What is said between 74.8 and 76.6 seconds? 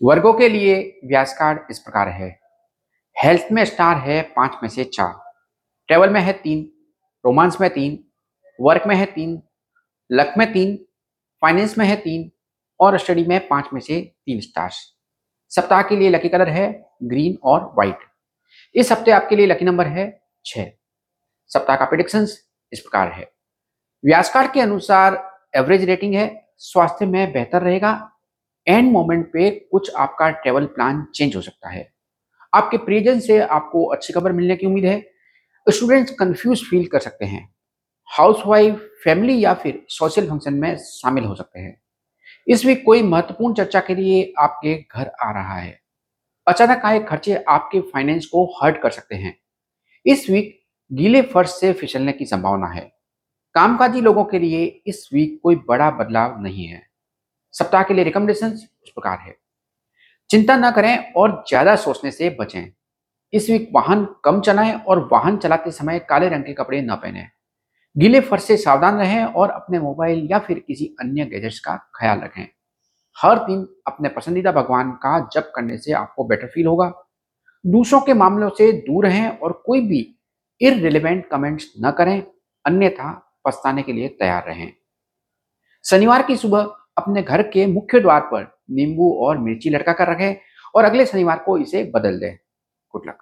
का जप करने से आपको बेटर